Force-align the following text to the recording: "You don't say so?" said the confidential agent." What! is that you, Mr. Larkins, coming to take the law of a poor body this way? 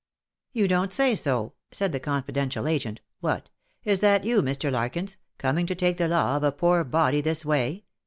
"You 0.51 0.67
don't 0.67 0.91
say 0.91 1.13
so?" 1.13 1.53
said 1.71 1.91
the 1.91 1.99
confidential 1.99 2.67
agent." 2.67 3.01
What! 3.19 3.51
is 3.83 3.99
that 3.99 4.23
you, 4.25 4.41
Mr. 4.41 4.71
Larkins, 4.71 5.17
coming 5.37 5.67
to 5.67 5.75
take 5.75 5.97
the 5.99 6.07
law 6.07 6.35
of 6.37 6.43
a 6.43 6.51
poor 6.51 6.83
body 6.83 7.21
this 7.21 7.45
way? 7.45 7.83